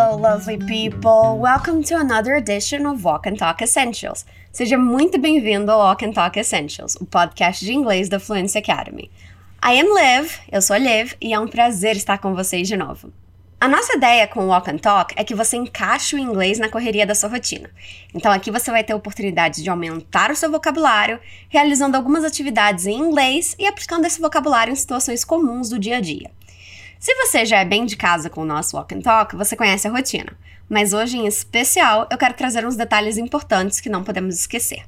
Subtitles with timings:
[0.00, 1.38] Hello, lovely people!
[1.38, 4.24] Welcome to another edition of Walk and Talk Essentials.
[4.50, 9.10] Seja muito bem-vindo ao Walk and Talk Essentials, o podcast de inglês da Fluency Academy.
[9.62, 12.78] I am Liv, eu sou a Liv, e é um prazer estar com vocês de
[12.78, 13.12] novo.
[13.60, 16.70] A nossa ideia com o Walk and Talk é que você encaixe o inglês na
[16.70, 17.68] correria da sua rotina.
[18.14, 21.20] Então aqui você vai ter a oportunidade de aumentar o seu vocabulário,
[21.50, 26.00] realizando algumas atividades em inglês e aplicando esse vocabulário em situações comuns do dia a
[26.00, 26.30] dia.
[27.00, 29.88] Se você já é bem de casa com o nosso Walk and Talk, você conhece
[29.88, 30.36] a rotina.
[30.68, 34.84] Mas hoje, em especial, eu quero trazer uns detalhes importantes que não podemos esquecer.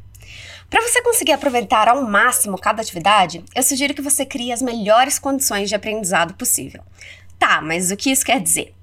[0.69, 5.19] Para você conseguir aproveitar ao máximo cada atividade, eu sugiro que você crie as melhores
[5.19, 6.83] condições de aprendizado possível.
[7.39, 8.75] Tá, mas o que isso quer dizer?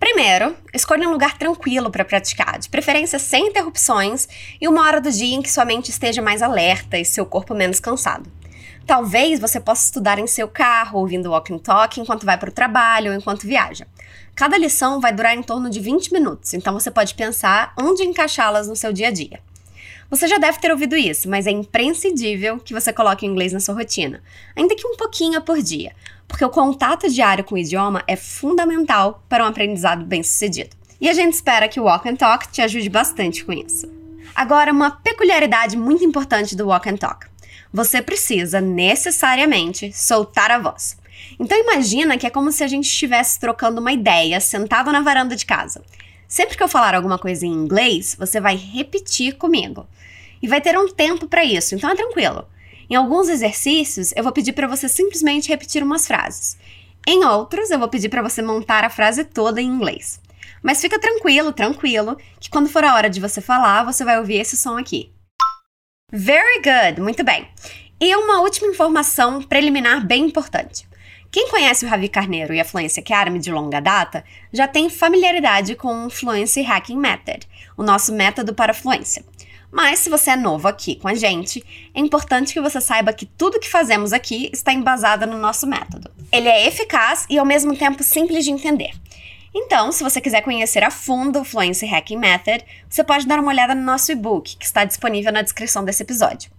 [0.00, 4.26] Primeiro, escolha um lugar tranquilo para praticar, de preferência sem interrupções,
[4.58, 7.54] e uma hora do dia em que sua mente esteja mais alerta e seu corpo
[7.54, 8.37] menos cansado.
[8.88, 12.52] Talvez você possa estudar em seu carro, ouvindo walk and talk enquanto vai para o
[12.52, 13.86] trabalho ou enquanto viaja.
[14.34, 18.66] Cada lição vai durar em torno de 20 minutos, então você pode pensar onde encaixá-las
[18.66, 19.40] no seu dia a dia.
[20.08, 23.60] Você já deve ter ouvido isso, mas é imprescindível que você coloque o inglês na
[23.60, 24.22] sua rotina,
[24.56, 25.94] ainda que um pouquinho por dia,
[26.26, 30.70] porque o contato diário com o idioma é fundamental para um aprendizado bem-sucedido.
[30.98, 33.86] E a gente espera que o Walk and Talk te ajude bastante com isso.
[34.34, 37.26] Agora, uma peculiaridade muito importante do Walk and Talk
[37.72, 40.96] você precisa necessariamente soltar a voz.
[41.38, 45.36] Então imagina que é como se a gente estivesse trocando uma ideia sentado na varanda
[45.36, 45.82] de casa.
[46.26, 49.86] Sempre que eu falar alguma coisa em inglês, você vai repetir comigo.
[50.42, 52.46] E vai ter um tempo para isso, então é tranquilo.
[52.90, 56.56] Em alguns exercícios, eu vou pedir para você simplesmente repetir umas frases.
[57.06, 60.20] Em outros, eu vou pedir para você montar a frase toda em inglês.
[60.62, 64.36] Mas fica tranquilo, tranquilo, que quando for a hora de você falar, você vai ouvir
[64.36, 65.10] esse som aqui.
[66.10, 67.46] Very good, muito bem.
[68.00, 70.88] E uma última informação preliminar bem importante.
[71.30, 75.74] Quem conhece o Ravi Carneiro e a Fluency Academy de longa data já tem familiaridade
[75.74, 79.22] com o Fluency Hacking Method, o nosso método para fluência.
[79.70, 81.62] Mas se você é novo aqui com a gente,
[81.94, 86.10] é importante que você saiba que tudo que fazemos aqui está embasado no nosso método.
[86.32, 88.92] Ele é eficaz e ao mesmo tempo simples de entender.
[89.54, 93.50] Então, se você quiser conhecer a fundo o Fluency Hacking Method, você pode dar uma
[93.50, 96.50] olhada no nosso e-book, que está disponível na descrição desse episódio.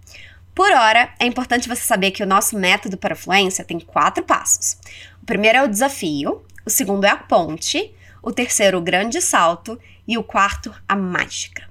[0.54, 4.76] Por hora, é importante você saber que o nosso método para fluência tem quatro passos.
[5.22, 9.80] O primeiro é o desafio, o segundo é a ponte, o terceiro o grande salto
[10.06, 11.68] e o quarto a mágica.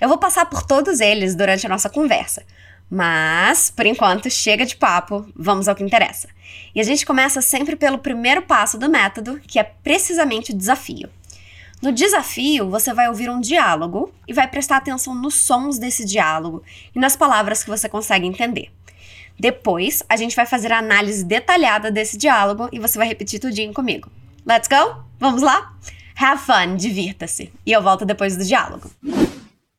[0.00, 2.44] Eu vou passar por todos eles durante a nossa conversa,
[2.94, 6.28] mas, por enquanto, chega de papo, vamos ao que interessa.
[6.74, 11.08] E a gente começa sempre pelo primeiro passo do método, que é precisamente o desafio.
[11.80, 16.62] No desafio, você vai ouvir um diálogo e vai prestar atenção nos sons desse diálogo
[16.94, 18.70] e nas palavras que você consegue entender.
[19.40, 23.72] Depois, a gente vai fazer a análise detalhada desse diálogo e você vai repetir tudinho
[23.72, 24.10] comigo.
[24.46, 25.02] Let's go?
[25.18, 25.74] Vamos lá?
[26.14, 27.50] Have fun, divirta-se.
[27.64, 28.90] E eu volto depois do diálogo.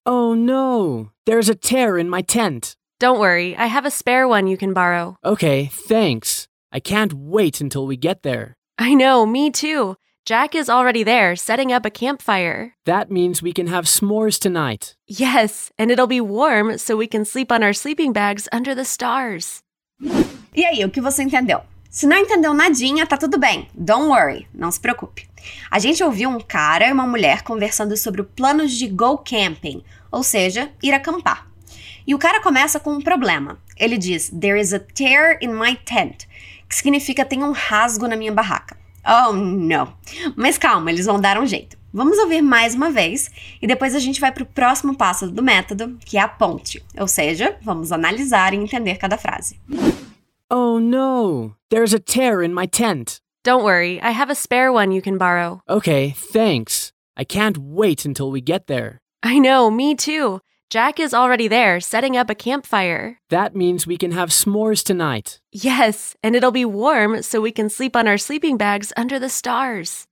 [0.04, 2.76] Oh no, there's a tear in my tent.
[3.04, 5.18] Don't worry, I have a spare one you can borrow.
[5.26, 6.48] Okay, thanks.
[6.72, 8.54] I can't wait until we get there.
[8.80, 9.98] I know, me too.
[10.26, 12.76] Jack is already there, setting up a campfire.
[12.86, 14.96] That means we can have s'mores tonight.
[15.06, 18.86] Yes, and it'll be warm so we can sleep on our sleeping bags under the
[18.86, 19.62] stars.
[20.56, 21.60] E aí, o que você entendeu?
[21.90, 23.68] Se não entendeu nadinha, tá tudo bem.
[23.76, 25.28] Don't worry, não se preocupe.
[25.70, 30.24] A gente ouviu um cara e uma mulher conversando sobre planos de go camping, ou
[30.24, 31.52] seja, ir acampar.
[32.06, 33.58] E o cara começa com um problema.
[33.78, 36.26] Ele diz: There is a tear in my tent,
[36.68, 38.78] que significa tem um rasgo na minha barraca.
[39.06, 39.94] Oh, não.
[40.36, 41.78] Mas calma, eles vão dar um jeito.
[41.94, 43.30] Vamos ouvir mais uma vez
[43.62, 46.84] e depois a gente vai para o próximo passo do método, que é a ponte.
[46.98, 49.60] Ou seja, vamos analisar e entender cada frase.
[50.50, 53.20] Oh no, there's a tear in my tent.
[53.44, 55.62] Don't worry, I have a spare one you can borrow.
[55.70, 56.92] Okay, thanks.
[57.16, 59.00] I can't wait until we get there.
[59.22, 60.40] I know, me too.
[60.74, 63.20] Jack is already there, setting up a campfire.
[63.30, 65.40] That means we can have s'mores tonight.
[65.52, 69.30] Yes, and it'll be warm so we can sleep on our sleeping bags under the
[69.30, 70.08] stars.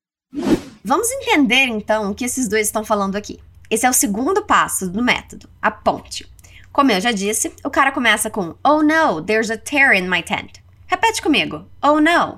[0.86, 3.40] Vamos entender então o que esses dois estão falando aqui.
[3.72, 6.32] Esse é o segundo passo do método, a ponte.
[6.72, 10.22] Como eu já disse, o cara começa com Oh no, there's a tear in my
[10.22, 10.62] tent.
[10.86, 11.66] Repete comigo.
[11.82, 12.38] Oh no.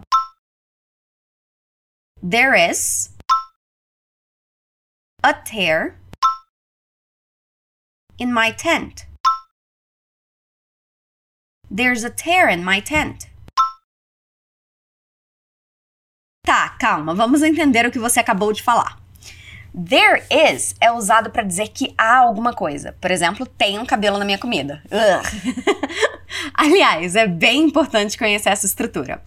[2.21, 3.09] There is
[5.21, 5.97] a tear
[8.17, 9.05] in my tent.
[11.69, 13.27] There's a tear in my tent.
[16.45, 18.99] Tá, calma, vamos entender o que você acabou de falar.
[19.73, 22.95] There is é usado para dizer que há alguma coisa.
[23.01, 24.83] Por exemplo, tem um cabelo na minha comida.
[26.53, 29.23] Aliás, é bem importante conhecer essa estrutura.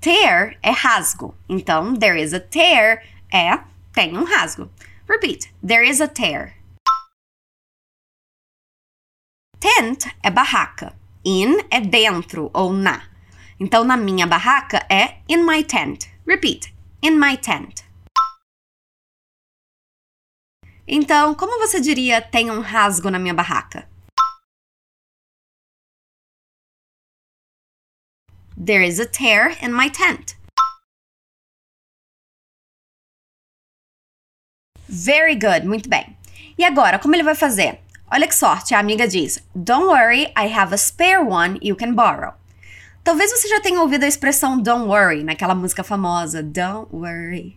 [0.00, 1.34] Tear é rasgo.
[1.48, 3.02] Então, there is a tear
[3.32, 3.58] é
[3.92, 4.70] tem um rasgo.
[5.08, 5.52] Repeat.
[5.66, 6.57] There is a tear.
[9.60, 10.94] Tent é barraca.
[11.24, 13.02] In é dentro ou na.
[13.58, 16.06] Então, na minha barraca é in my tent.
[16.24, 16.72] Repeat.
[17.02, 17.84] In my tent.
[20.86, 23.88] Então, como você diria tem um rasgo na minha barraca?
[28.56, 30.36] There is a tear in my tent.
[34.88, 36.16] Very good, muito bem.
[36.56, 37.87] E agora, como ele vai fazer?
[38.10, 41.94] Olha que sorte, a amiga diz: Don't worry, I have a spare one you can
[41.94, 42.32] borrow.
[43.04, 47.56] Talvez você já tenha ouvido a expressão don't worry naquela música famosa Don't worry,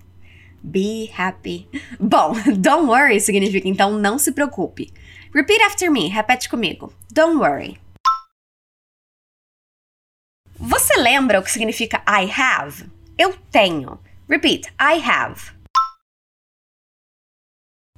[0.64, 1.68] be happy.
[2.00, 4.94] Bom, don't worry significa então não se preocupe.
[5.34, 6.94] Repeat after me, repete comigo.
[7.14, 7.80] Don't worry.
[10.60, 12.86] Você lembra o que significa I have?
[13.18, 14.00] Eu tenho.
[14.30, 15.61] Repeat, I have.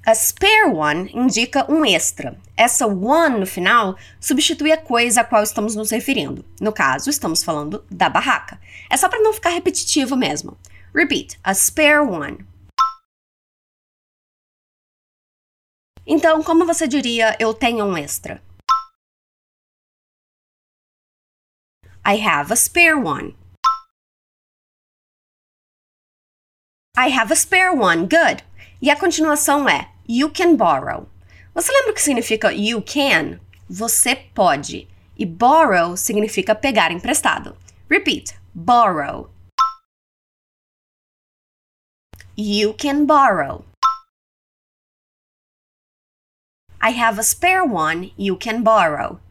[0.05, 2.37] A spare one indica um extra.
[2.57, 6.43] Essa one no final substitui a coisa a qual estamos nos referindo.
[6.59, 8.59] No caso, estamos falando da barraca.
[8.89, 10.57] É só para não ficar repetitivo mesmo.
[10.93, 12.45] Repeat, a spare one.
[16.05, 18.43] Então, como você diria eu tenho um extra?
[22.05, 23.37] I have a spare one.
[26.97, 28.01] I have a spare one.
[28.01, 28.43] Good.
[28.81, 31.07] E a continuação é You can borrow.
[31.53, 33.39] Você lembra o que significa you can?
[33.69, 34.87] Você pode.
[35.17, 37.55] E borrow significa pegar emprestado.
[37.89, 39.29] Repeat: borrow.
[42.35, 43.63] You can borrow.
[46.81, 49.21] I have a spare one you can borrow.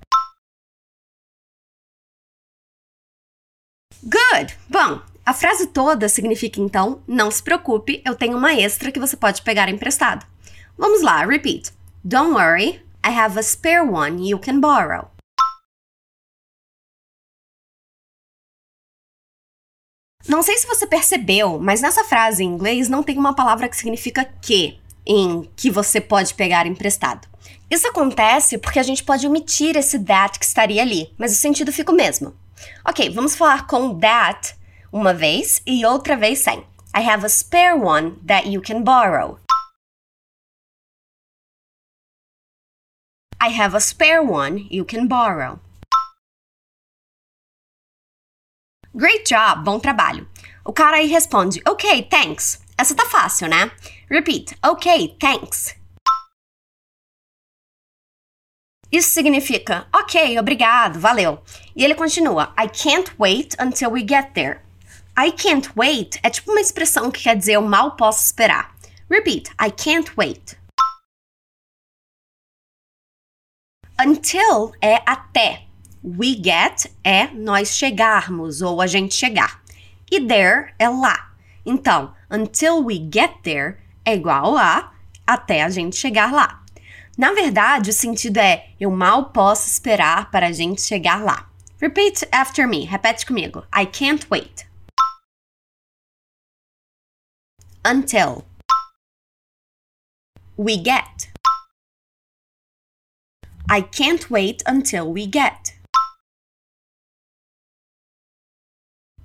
[4.03, 4.57] Good!
[4.71, 9.19] Bom, a frase toda significa então: não se preocupe, eu tenho uma extra que você
[9.19, 10.32] pode pegar emprestado.
[10.77, 11.73] Vamos lá, repeat.
[12.05, 15.11] Don't worry, I have a spare one you can borrow.
[20.29, 23.77] Não sei se você percebeu, mas nessa frase em inglês não tem uma palavra que
[23.77, 27.29] significa que, em que você pode pegar emprestado.
[27.69, 31.73] Isso acontece porque a gente pode omitir esse that que estaria ali, mas o sentido
[31.73, 32.35] fica o mesmo.
[32.87, 34.55] Ok, vamos falar com that
[34.93, 36.61] uma vez e outra vez sem.
[36.97, 39.39] I have a spare one that you can borrow.
[43.45, 45.59] I have a spare one you can borrow.
[48.95, 50.29] Great job, bom trabalho.
[50.65, 52.63] O cara aí responde, ok, thanks.
[52.79, 53.73] Essa tá fácil, né?
[54.09, 55.75] Repeat, ok, thanks.
[58.93, 61.43] Isso significa, ok, obrigado, valeu.
[61.75, 64.61] E ele continua, I can't wait until we get there.
[65.19, 68.73] I can't wait é tipo uma expressão que quer dizer eu mal posso esperar.
[69.11, 70.62] Repeat, I can't wait.
[74.05, 75.69] Until é até.
[76.03, 79.63] We get é nós chegarmos ou a gente chegar.
[80.11, 81.33] E there é lá.
[81.65, 84.93] Então, until we get there é igual a
[85.25, 86.65] até a gente chegar lá.
[87.17, 91.49] Na verdade, o sentido é eu mal posso esperar para a gente chegar lá.
[91.81, 92.85] Repeat after me.
[92.85, 93.65] Repete comigo.
[93.73, 94.67] I can't wait.
[97.85, 98.45] Until
[100.59, 101.32] we get.
[103.73, 105.73] I can't wait until we get.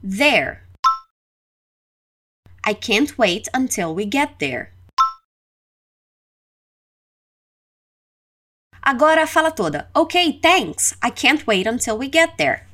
[0.01, 0.63] There.
[2.63, 4.71] I can't wait until we get there.
[8.85, 9.89] Agora fala toda.
[9.93, 10.95] Ok, thanks.
[11.01, 12.67] I can't wait until we get there.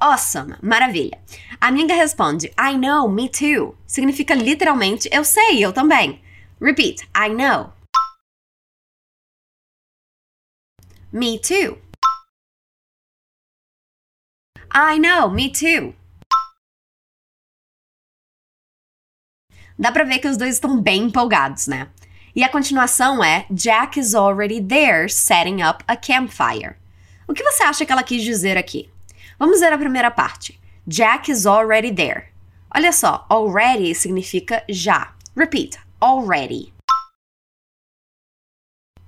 [0.00, 1.20] Awesome, maravilha.
[1.60, 3.76] A amiga responde, I know, me too.
[3.86, 6.20] Significa literalmente, eu sei, eu também.
[6.60, 7.72] Repeat, I know.
[11.12, 11.78] Me too.
[14.70, 15.94] I know, me too.
[19.78, 21.90] Dá pra ver que os dois estão bem empolgados, né?
[22.34, 26.76] E a continuação é Jack is already there setting up a campfire.
[27.28, 28.90] O que você acha que ela quis dizer aqui?
[29.38, 30.60] Vamos ver a primeira parte.
[30.86, 32.32] Jack is already there.
[32.74, 35.14] Olha só, already significa já.
[35.36, 36.72] Repeat, already.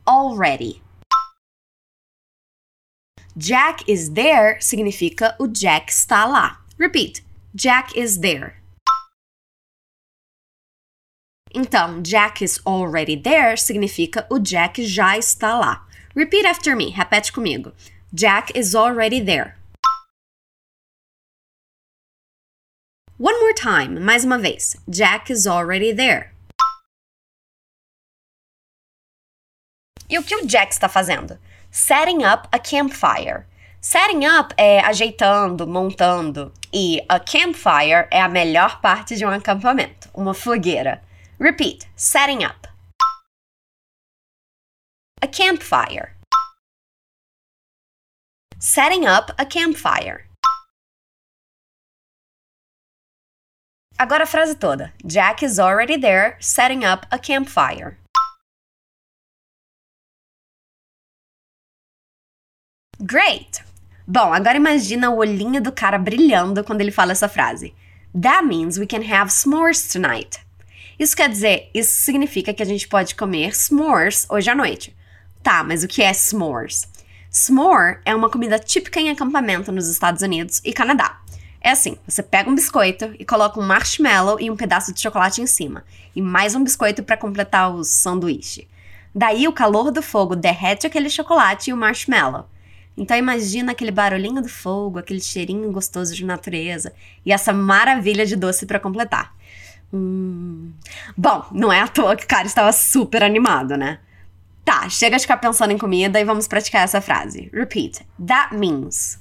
[0.09, 0.81] Already.
[3.37, 6.57] Jack is there significa o Jack está lá.
[6.79, 7.21] Repeat,
[7.55, 8.55] Jack is there.
[11.55, 15.83] Então, Jack is already there significa o Jack já está lá.
[16.15, 17.73] Repeat after me, repete comigo.
[18.15, 19.55] Jack is already there.
[23.19, 24.77] One more time, mais uma vez.
[24.89, 26.36] Jack is already there.
[30.09, 31.39] E o que o Jack está fazendo?
[31.71, 33.45] Setting up a campfire.
[33.81, 36.53] Setting up é ajeitando, montando.
[36.73, 41.03] E a campfire é a melhor parte de um acampamento, uma fogueira.
[41.41, 42.69] Repeat: setting up.
[45.21, 46.15] A campfire.
[48.59, 50.27] Setting up a campfire.
[53.99, 54.93] Agora a frase toda.
[55.05, 57.99] Jack is already there setting up a campfire.
[62.99, 63.63] Great!
[64.09, 67.75] Bom, agora imagina o olhinho do cara brilhando quando ele fala essa frase.
[68.19, 70.39] That means we can have s'mores tonight.
[70.99, 74.97] Isso quer dizer, isso significa que a gente pode comer s'mores hoje à noite.
[75.43, 76.89] Tá, mas o que é s'mores?
[77.31, 81.21] S'more é uma comida típica em acampamento nos Estados Unidos e Canadá.
[81.61, 85.43] É assim: você pega um biscoito e coloca um marshmallow e um pedaço de chocolate
[85.43, 85.85] em cima,
[86.15, 88.67] e mais um biscoito para completar o sanduíche.
[89.15, 92.49] Daí o calor do fogo derrete aquele chocolate e o marshmallow.
[92.97, 96.93] Então imagina aquele barulhinho do fogo, aquele cheirinho gostoso de natureza
[97.25, 99.35] e essa maravilha de doce para completar.
[99.93, 100.73] Hum.
[101.17, 104.01] Bom, não é à toa que o cara estava super animado, né?
[104.65, 107.51] Tá, chega de ficar pensando em comida e vamos praticar essa frase.
[107.53, 108.05] Repeat.
[108.27, 109.21] That means.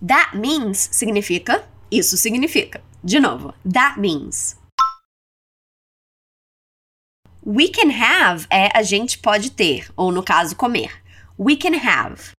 [0.00, 2.82] That means significa isso significa.
[3.02, 3.54] De novo.
[3.70, 4.56] That means.
[7.48, 10.90] We can have é a gente pode ter, ou no caso, comer.
[11.38, 12.32] We can have.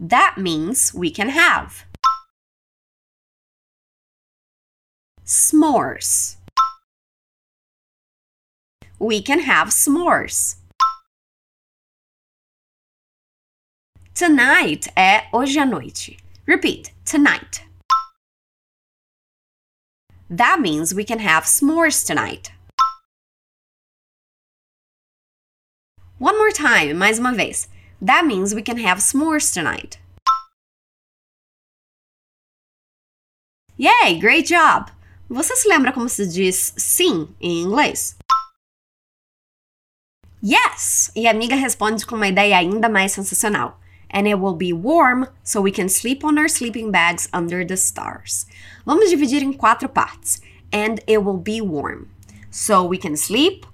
[0.00, 1.84] That means we can have.
[5.22, 6.38] S'mores.
[8.98, 10.56] We can have s'mores.
[14.14, 16.16] Tonight é hoje à noite.
[16.46, 16.94] Repeat.
[17.04, 17.67] Tonight.
[20.30, 22.52] That means we can have s'mores tonight.
[26.18, 27.66] One more time, mais uma vez.
[28.02, 29.98] That means we can have s'mores tonight.
[33.78, 34.90] Yay, great job!
[35.30, 38.16] Você se lembra como se diz sim em inglês?
[40.42, 41.10] Yes!
[41.16, 43.80] E a amiga responde com uma ideia ainda mais sensacional.
[44.10, 47.76] And it will be warm, so we can sleep on our sleeping bags under the
[47.76, 48.46] stars.
[48.86, 50.40] Vamos dividir em quatro partes.
[50.72, 52.08] And it will be warm.
[52.50, 53.66] So we can sleep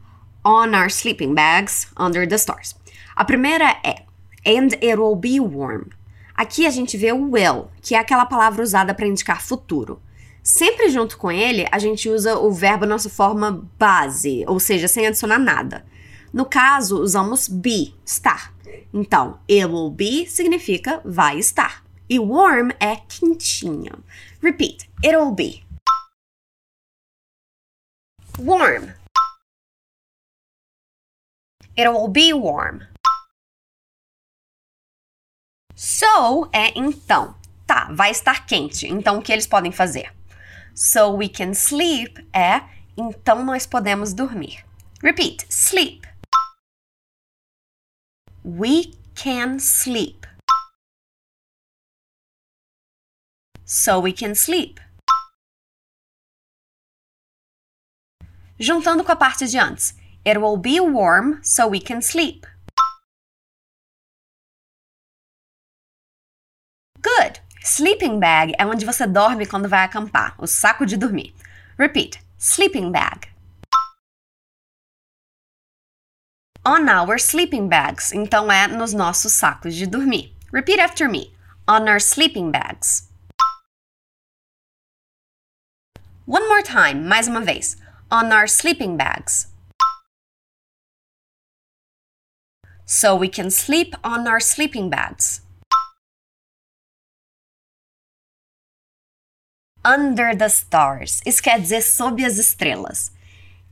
[0.45, 2.75] on our sleeping bags under the stars.
[3.17, 4.05] A primeira é
[4.47, 5.91] And it will be warm.
[6.35, 10.03] Aqui a gente vê o will, que é aquela palavra usada para indicar futuro.
[10.43, 14.87] Sempre junto com ele, a gente usa o verbo na sua forma base, ou seja,
[14.87, 15.87] sem adicionar nada.
[16.35, 18.53] No caso, usamos be, estar.
[18.93, 21.85] Então, it will be significa vai estar.
[22.11, 24.03] E warm é quentinho.
[24.43, 25.65] Repeat, it will be.
[28.37, 28.93] Warm.
[31.79, 32.81] It will be warm.
[35.77, 37.37] So é então.
[37.65, 38.89] Tá, vai estar quente.
[38.89, 40.13] Então o que eles podem fazer?
[40.75, 42.61] So we can sleep é
[42.97, 44.65] então nós podemos dormir.
[45.01, 46.14] Repeat, sleep.
[48.45, 50.27] We can sleep.
[53.65, 54.79] So we can sleep.
[58.61, 59.95] Juntando com a parte de antes.
[60.27, 62.47] It will be warm, so we can sleep.
[67.01, 67.41] Good.
[67.63, 71.35] Sleeping bag é onde você dorme quando vai acampar, o saco de dormir.
[71.79, 72.21] Repeat.
[72.39, 73.34] Sleeping bag.
[76.67, 80.35] On our sleeping bags, então é nos nossos sacos de dormir.
[80.51, 81.35] Repeat after me.
[81.69, 83.11] On our sleeping bags.
[86.27, 87.77] One more time, mais uma vez.
[88.11, 89.49] On our sleeping bags.
[92.87, 95.43] So we can sleep on our sleeping bags.
[99.85, 101.21] Under the stars.
[101.27, 103.11] Isso quer dizer sob as estrelas.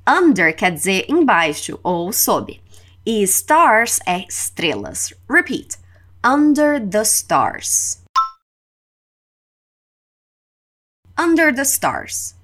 [0.06, 2.61] Under quer dizer embaixo ou sob.
[3.04, 5.12] E stars é estrelas.
[5.28, 5.76] Repeat.
[6.22, 7.98] Under the stars.
[11.18, 12.34] Under the stars.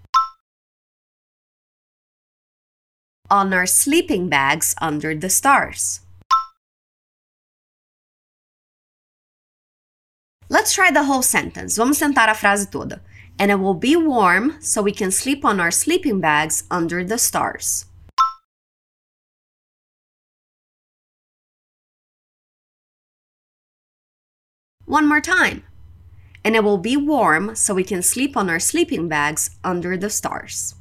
[3.30, 6.00] On our sleeping bags under the stars.
[10.48, 11.76] Let's try the whole sentence.
[11.76, 13.00] Vamos tentar a frase toda.
[13.38, 17.18] And it will be warm, so we can sleep on our sleeping bags under the
[17.18, 17.87] stars.
[24.88, 25.62] One more time.
[26.44, 30.08] and it will be warm so we can sleep on our sleeping bags under the
[30.08, 30.74] stars.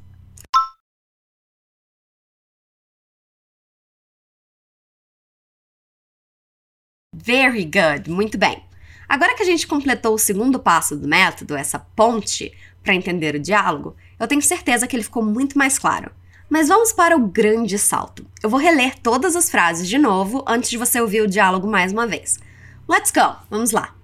[7.14, 8.64] Very good, muito bem.
[9.10, 13.40] Agora que a gente completou o segundo passo do método, essa ponte, para entender o
[13.40, 16.12] diálogo, eu tenho certeza que ele ficou muito mais claro.
[16.50, 18.26] Mas vamos para o grande salto.
[18.42, 21.92] Eu vou reler todas as frases de novo antes de você ouvir o diálogo mais
[21.92, 22.40] uma vez.
[22.88, 23.36] Let's go!
[23.50, 23.97] Vamos lá!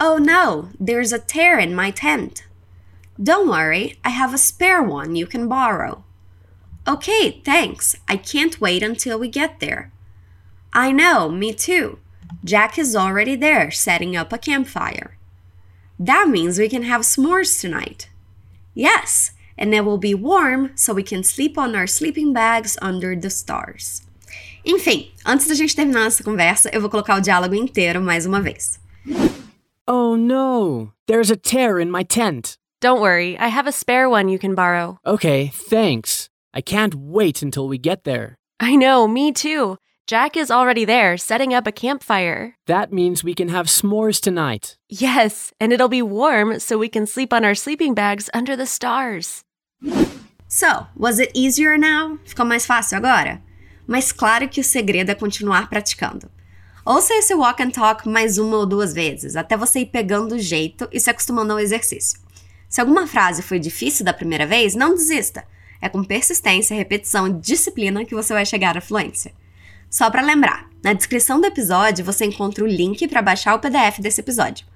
[0.00, 2.46] Oh no, there's a tear in my tent.
[3.20, 6.04] Don't worry, I have a spare one you can borrow.
[6.86, 7.96] Okay, thanks.
[8.08, 9.92] I can't wait until we get there.
[10.72, 11.98] I know, me too.
[12.44, 15.18] Jack is already there setting up a campfire.
[15.98, 18.08] That means we can have s'mores tonight.
[18.74, 23.16] Yes, and it will be warm so we can sleep on our sleeping bags under
[23.16, 24.02] the stars.
[24.64, 28.40] Enfim, antes da gente terminar essa conversa, eu vou colocar o diálogo inteiro mais uma
[28.40, 28.78] vez.
[29.90, 32.58] Oh no, there's a tear in my tent.
[32.82, 34.98] Don't worry, I have a spare one you can borrow.
[35.06, 36.28] Okay, thanks.
[36.52, 38.36] I can't wait until we get there.
[38.60, 39.78] I know, me too.
[40.06, 42.54] Jack is already there setting up a campfire.
[42.66, 44.76] That means we can have s'mores tonight.
[44.90, 48.66] Yes, and it'll be warm so we can sleep on our sleeping bags under the
[48.66, 49.42] stars.
[50.48, 52.18] So, was it easier now?
[52.26, 53.40] Ficou mais fácil agora?
[53.86, 56.30] Mas claro que o segredo é continuar praticando.
[56.90, 60.38] Ouça esse walk and talk mais uma ou duas vezes, até você ir pegando o
[60.38, 62.18] jeito e se acostumando ao exercício.
[62.66, 65.44] Se alguma frase foi difícil da primeira vez, não desista.
[65.82, 69.34] É com persistência, repetição e disciplina que você vai chegar à fluência.
[69.90, 73.98] Só para lembrar, na descrição do episódio você encontra o link para baixar o PDF
[74.00, 74.66] desse episódio.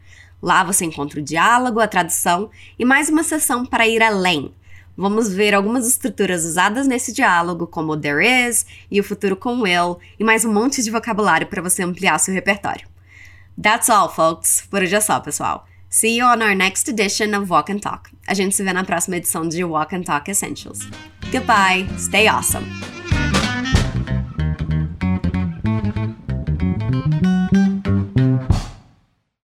[0.42, 4.54] Lá você encontra o diálogo, a tradução e mais uma sessão para ir além.
[5.02, 9.99] Vamos ver algumas estruturas usadas nesse diálogo, como there is e o futuro com will,
[10.16, 12.87] e mais um monte de vocabulário para você ampliar seu repertório.
[13.61, 14.64] That's all, folks.
[14.70, 15.66] Por hoje é só, pessoal.
[15.90, 18.12] See you on our next edition of Walk and Talk.
[18.29, 20.87] A gente se vê na próxima edição de Walk and Talk Essentials.
[21.33, 23.02] Goodbye, stay awesome.